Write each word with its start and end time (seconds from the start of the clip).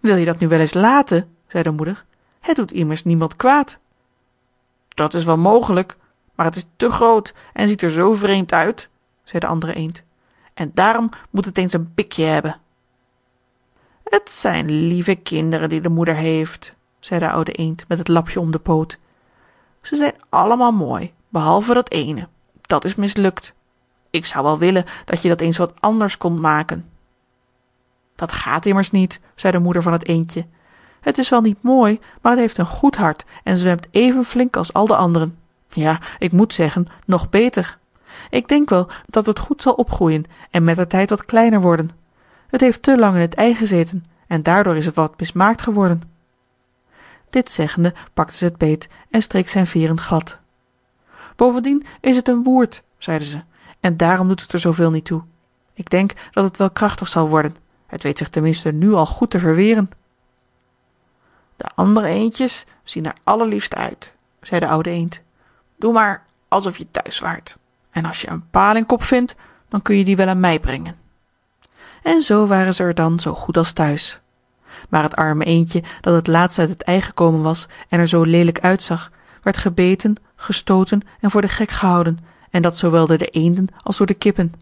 wil 0.00 0.16
je 0.16 0.24
dat 0.24 0.38
nu 0.38 0.48
wel 0.48 0.60
eens 0.60 0.74
laten? 0.74 1.36
zei 1.48 1.62
de 1.62 1.70
moeder. 1.70 2.04
Het 2.40 2.56
doet 2.56 2.72
immers 2.72 3.04
niemand 3.04 3.36
kwaad. 3.36 3.78
Dat 4.88 5.14
is 5.14 5.24
wel 5.24 5.38
mogelijk 5.38 5.96
maar 6.40 6.48
het 6.48 6.58
is 6.58 6.66
te 6.76 6.90
groot 6.90 7.34
en 7.52 7.68
ziet 7.68 7.82
er 7.82 7.90
zoo 7.90 8.14
vreemd 8.14 8.52
uit 8.52 8.88
zei 9.24 9.40
de 9.40 9.46
andere 9.46 9.74
eend. 9.74 10.02
En 10.54 10.70
daarom 10.74 11.10
moet 11.30 11.44
het 11.44 11.58
eens 11.58 11.72
een 11.72 11.94
pikje 11.94 12.24
hebben. 12.24 12.56
Het 14.04 14.32
zijn 14.32 14.70
lieve 14.70 15.14
kinderen 15.14 15.68
die 15.68 15.80
de 15.80 15.88
moeder 15.88 16.14
heeft 16.14 16.74
zei 16.98 17.20
de 17.20 17.30
oude 17.30 17.52
eend 17.52 17.84
met 17.88 17.98
het 17.98 18.08
lapje 18.08 18.40
om 18.40 18.50
den 18.50 18.62
poot. 18.62 18.98
Ze 19.82 19.96
zijn 19.96 20.14
allemaal 20.28 20.72
mooi 20.72 21.12
behalve 21.28 21.74
dat 21.74 21.90
eene 21.90 22.28
dat 22.60 22.84
is 22.84 22.94
mislukt. 22.94 23.52
Ik 24.10 24.26
zou 24.26 24.44
wel 24.44 24.58
willen 24.58 24.84
dat 25.04 25.22
je 25.22 25.28
dat 25.28 25.40
eens 25.40 25.56
wat 25.56 25.80
anders 25.80 26.18
kondt 26.18 26.40
maken 26.40 26.89
dat 28.20 28.32
gaat 28.32 28.66
immers 28.66 28.90
niet 28.90 29.20
zei 29.34 29.52
de 29.52 29.58
moeder 29.58 29.82
van 29.82 29.92
het 29.92 30.06
eendje. 30.06 30.46
Het 31.00 31.18
is 31.18 31.28
wel 31.28 31.40
niet 31.40 31.62
mooi 31.62 32.00
maar 32.20 32.32
het 32.32 32.40
heeft 32.40 32.58
een 32.58 32.66
goed 32.66 32.96
hart 32.96 33.24
en 33.44 33.56
zwemt 33.56 33.86
even 33.90 34.24
flink 34.24 34.56
als 34.56 34.72
al 34.72 34.86
de 34.86 34.96
anderen. 34.96 35.38
Ja 35.68 36.00
ik 36.18 36.32
moet 36.32 36.54
zeggen 36.54 36.86
nog 37.06 37.30
beter. 37.30 37.78
Ik 38.30 38.48
denk 38.48 38.68
wel 38.68 38.88
dat 39.06 39.26
het 39.26 39.38
goed 39.38 39.62
zal 39.62 39.72
opgroeien 39.72 40.24
en 40.50 40.64
met 40.64 40.76
der 40.76 40.86
tijd 40.86 41.10
wat 41.10 41.24
kleiner 41.24 41.60
worden. 41.60 41.90
Het 42.46 42.60
heeft 42.60 42.82
te 42.82 42.98
lang 42.98 43.14
in 43.14 43.20
het 43.20 43.34
ei 43.34 43.54
gezeten 43.54 44.04
en 44.26 44.42
daardoor 44.42 44.76
is 44.76 44.86
het 44.86 44.94
wat 44.94 45.20
mismaakt 45.20 45.62
geworden. 45.62 46.02
Dit 47.30 47.50
zeggende 47.50 47.94
pakte 48.14 48.36
ze 48.36 48.44
het 48.44 48.56
beet 48.58 48.88
en 49.10 49.22
streek 49.22 49.48
zijn 49.48 49.66
veeren 49.66 50.00
glad. 50.00 50.38
Bovendien 51.36 51.86
is 52.00 52.16
het 52.16 52.28
een 52.28 52.42
woerd 52.42 52.82
zeide 52.98 53.24
ze 53.24 53.40
en 53.80 53.96
daarom 53.96 54.28
doet 54.28 54.42
het 54.42 54.52
er 54.52 54.60
zooveel 54.60 54.90
niet 54.90 55.04
toe. 55.04 55.22
Ik 55.74 55.90
denk 55.90 56.12
dat 56.32 56.44
het 56.44 56.56
wel 56.56 56.70
krachtig 56.70 57.08
zal 57.08 57.28
worden 57.28 57.68
het 57.90 58.02
weet 58.02 58.18
zich 58.18 58.28
tenminste 58.28 58.72
nu 58.72 58.92
al 58.92 59.06
goed 59.06 59.30
te 59.30 59.38
verweren. 59.38 59.90
De 61.56 61.68
andere 61.74 62.06
eendjes 62.06 62.66
zien 62.84 63.06
er 63.06 63.14
allerliefst 63.24 63.74
uit 63.74 64.14
zei 64.40 64.60
de 64.60 64.68
oude 64.68 64.90
eend. 64.90 65.20
Doe 65.76 65.92
maar 65.92 66.24
alsof 66.48 66.78
je 66.78 66.86
thuis 66.90 67.18
waart. 67.18 67.56
En 67.90 68.04
als 68.04 68.20
je 68.20 68.28
een 68.28 68.48
palingkop 68.50 69.02
vindt 69.02 69.36
dan 69.68 69.82
kun 69.82 69.96
je 69.96 70.04
die 70.04 70.16
wel 70.16 70.28
aan 70.28 70.40
mij 70.40 70.60
brengen. 70.60 70.96
En 72.02 72.22
zoo 72.22 72.46
waren 72.46 72.74
ze 72.74 72.82
er 72.82 72.94
dan 72.94 73.20
zoo 73.20 73.34
goed 73.34 73.56
als 73.56 73.72
thuis. 73.72 74.20
Maar 74.88 75.02
het 75.02 75.16
arme 75.16 75.44
eendje 75.44 75.82
dat 76.00 76.14
het 76.14 76.26
laatst 76.26 76.58
uit 76.58 76.68
het 76.68 76.82
ei 76.82 77.00
gekomen 77.00 77.42
was 77.42 77.66
en 77.88 77.98
er 77.98 78.08
zoo 78.08 78.22
leelijk 78.22 78.60
uitzag 78.60 79.10
werd 79.42 79.56
gebeten 79.56 80.16
gestooten 80.36 81.02
en 81.20 81.30
voor 81.30 81.40
den 81.40 81.50
gek 81.50 81.70
gehouden. 81.70 82.18
En 82.50 82.62
dat 82.62 82.78
zoowel 82.78 83.06
door 83.06 83.18
de 83.18 83.26
eenden 83.26 83.68
als 83.82 83.96
door 83.96 84.06
de 84.06 84.14
kippen. 84.14 84.54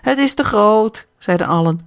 Het 0.00 0.18
is 0.18 0.34
te 0.34 0.44
groot 0.44 1.06
zeiden 1.18 1.46
allen 1.46 1.80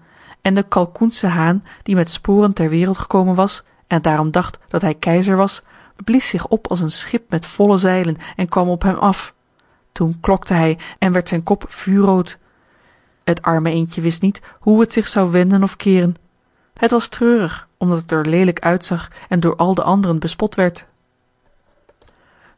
en 0.48 0.54
de 0.54 0.64
kalkoensche 0.64 1.28
haan 1.28 1.64
die 1.84 1.96
met 1.96 2.12
sporen 2.12 2.54
ter 2.54 2.70
wereld 2.70 2.98
gekomen 2.98 3.36
was 3.36 3.64
en 3.88 4.02
daarom 4.02 4.32
dacht 4.32 4.60
dat 4.68 4.82
hij 4.82 4.94
keizer 4.94 5.36
was 5.36 5.62
blies 6.04 6.30
zich 6.30 6.48
op 6.48 6.68
als 6.68 6.80
een 6.80 6.92
schip 6.92 7.30
met 7.30 7.46
volle 7.46 7.78
zeilen 7.78 8.18
en 8.36 8.50
kwam 8.50 8.70
op 8.70 8.82
hem 8.82 8.96
af. 8.96 9.34
Toen 9.92 10.18
klokte 10.22 10.54
hij 10.54 10.78
en 11.00 11.12
werd 11.12 11.30
zijn 11.30 11.44
kop 11.44 11.66
vuurrood. 11.68 12.38
Het 13.24 13.42
arme 13.42 13.72
eendje 13.72 14.02
wist 14.02 14.22
niet 14.22 14.42
hoe 14.60 14.80
het 14.80 14.94
zich 14.94 15.08
zou 15.08 15.32
wenden 15.32 15.64
of 15.64 15.76
keeren 15.76 16.16
het 16.74 16.92
was 16.92 17.08
treurig 17.08 17.68
omdat 17.78 18.02
het 18.02 18.12
er 18.12 18.26
leelijk 18.26 18.60
uitzag 18.60 19.08
en 19.30 19.40
door 19.40 19.56
al 19.56 19.74
de 19.74 19.84
anderen 19.84 20.20
bespot 20.20 20.56
werd. 20.56 20.86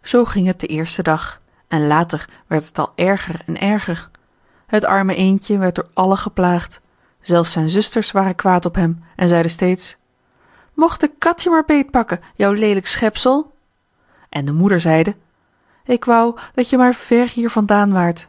Zoo 0.02 0.26
ging 0.26 0.48
het 0.48 0.60
den 0.60 0.70
eersten 0.70 1.04
dag 1.04 1.42
en 1.67 1.88
later 1.88 2.30
werd 2.48 2.66
het 2.66 2.80
al 2.80 2.92
erger 2.95 3.42
en 3.45 3.60
erger. 3.60 4.10
Het 4.67 4.86
arme 4.86 5.16
eendje 5.16 5.58
werd 5.58 5.76
door 5.76 5.88
allen 5.94 6.17
geplaagd 6.17 6.82
zelfs 7.22 7.52
zijn 7.52 7.70
zusters 7.70 8.12
waren 8.12 8.36
kwaad 8.36 8.66
op 8.66 8.75
hem 8.75 9.03
en 9.16 9.28
zeiden 9.28 9.52
steeds 9.52 9.98
mocht 10.80 11.00
de 11.00 11.12
kat 11.17 11.44
je 11.44 11.50
maar 11.50 11.66
beetpakken 11.66 12.20
jou 12.36 12.58
leelijk 12.58 12.88
schepsel. 12.88 13.53
En 14.30 14.45
de 14.45 14.52
moeder 14.52 14.81
zeide 14.81 15.16
ik 15.86 16.06
wou 16.06 16.38
dat 16.53 16.70
je 16.70 16.78
maar 16.78 16.94
ver 16.94 17.30
hier 17.30 17.49
vandaan 17.49 17.92
waart. 17.92 18.27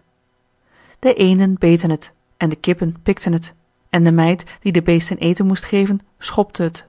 De 0.98 1.14
eenden 1.14 1.58
beten 1.58 1.90
het 1.90 2.12
en 2.36 2.48
de 2.48 2.56
kippen 2.56 2.96
pikten 3.02 3.32
het 3.32 3.52
en 3.90 4.04
de 4.04 4.10
meid 4.10 4.44
die 4.60 4.72
de 4.72 4.82
beesten 4.82 5.18
eten 5.18 5.46
moest 5.46 5.64
geven 5.64 6.00
schopte 6.18 6.62
het. 6.62 6.84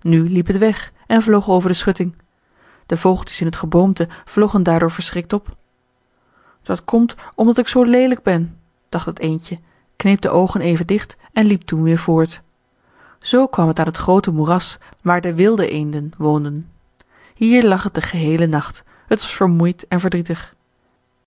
Nu 0.00 0.30
liep 0.30 0.46
het 0.46 0.58
weg 0.58 0.92
en 1.06 1.22
vloog 1.22 1.48
over 1.48 1.68
de 1.68 1.74
schutting. 1.74 2.14
De 2.86 2.96
vogeltjes 2.96 3.40
in 3.40 3.46
het 3.46 3.56
geboomte 3.56 4.08
vlogen 4.24 4.62
daardoor 4.62 4.90
verschrikt 4.90 5.32
op. 5.32 5.56
Dat 6.62 6.84
komt 6.84 7.14
omdat 7.34 7.58
ik 7.58 7.68
zoo 7.68 7.82
leelijk 7.82 8.22
ben 8.22 8.58
dacht 8.88 9.06
het 9.06 9.18
eendje 9.18 9.58
kneep 10.00 10.20
de 10.20 10.30
oogen 10.30 10.60
even 10.60 10.86
dicht 10.86 11.16
en 11.32 11.46
liep 11.46 11.62
toen 11.62 11.82
weer 11.82 11.98
voort. 11.98 12.42
Zoo 13.18 13.46
kwam 13.46 13.68
het 13.68 13.78
aan 13.78 13.86
het 13.86 13.96
groote 13.96 14.30
moeras 14.30 14.78
waar 15.02 15.20
de 15.20 15.34
wilde 15.34 15.68
eenden 15.68 16.12
woonden. 16.18 16.70
Hier 17.34 17.64
lag 17.64 17.82
het 17.82 17.94
den 17.94 18.02
geheelen 18.02 18.50
nacht. 18.50 18.84
Het 19.06 19.20
was 19.20 19.34
vermoeid 19.34 19.86
en 19.88 20.00
verdrietig 20.00 20.54